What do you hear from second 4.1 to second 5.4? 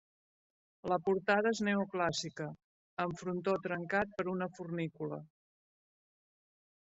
per una fornícula.